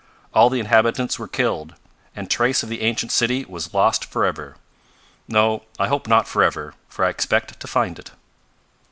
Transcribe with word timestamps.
All 0.33 0.49
the 0.49 0.59
inhabitants 0.59 1.19
were 1.19 1.27
killed, 1.27 1.75
and 2.15 2.27
trace 2.27 2.63
of 2.63 2.69
the 2.69 2.81
ancient 2.81 3.11
city 3.11 3.45
was 3.45 3.71
lost 3.71 4.03
forever. 4.03 4.55
No, 5.27 5.61
I 5.77 5.89
hope 5.89 6.07
not 6.07 6.27
forever, 6.27 6.73
for 6.89 7.05
I 7.05 7.09
expect 7.09 7.59
to 7.59 7.67
find 7.67 7.99
it." 7.99 8.09